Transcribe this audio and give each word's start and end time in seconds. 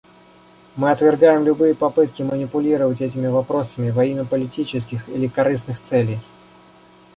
Мы 0.77 0.89
отвергаем 0.89 1.43
любые 1.45 1.75
попытки 1.75 2.23
манипулировать 2.23 3.01
этими 3.01 3.27
вопросами 3.27 3.91
во 3.91 4.03
имя 4.03 4.25
политических 4.25 5.07
или 5.07 5.27
корыстных 5.27 5.79
целей. 5.79 6.17